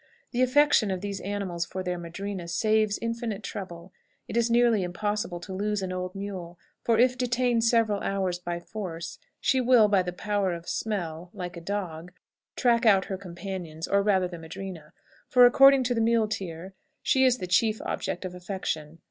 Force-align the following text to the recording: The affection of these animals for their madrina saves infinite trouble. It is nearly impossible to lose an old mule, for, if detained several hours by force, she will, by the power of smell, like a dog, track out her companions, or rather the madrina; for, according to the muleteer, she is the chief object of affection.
The 0.31 0.41
affection 0.41 0.89
of 0.89 1.01
these 1.01 1.19
animals 1.19 1.63
for 1.67 1.83
their 1.83 1.99
madrina 1.99 2.47
saves 2.47 2.97
infinite 3.03 3.43
trouble. 3.43 3.93
It 4.27 4.35
is 4.35 4.49
nearly 4.49 4.81
impossible 4.81 5.39
to 5.41 5.53
lose 5.53 5.83
an 5.83 5.91
old 5.91 6.15
mule, 6.15 6.57
for, 6.83 6.97
if 6.97 7.15
detained 7.15 7.65
several 7.65 7.99
hours 7.99 8.39
by 8.39 8.59
force, 8.59 9.19
she 9.39 9.61
will, 9.61 9.87
by 9.87 10.01
the 10.01 10.11
power 10.11 10.53
of 10.55 10.67
smell, 10.67 11.29
like 11.35 11.55
a 11.55 11.61
dog, 11.61 12.11
track 12.55 12.83
out 12.83 13.05
her 13.05 13.17
companions, 13.19 13.87
or 13.87 14.01
rather 14.01 14.27
the 14.27 14.39
madrina; 14.39 14.91
for, 15.27 15.45
according 15.45 15.83
to 15.83 15.93
the 15.93 16.01
muleteer, 16.01 16.73
she 17.03 17.23
is 17.23 17.37
the 17.37 17.45
chief 17.45 17.79
object 17.83 18.25
of 18.25 18.33
affection. 18.33 18.97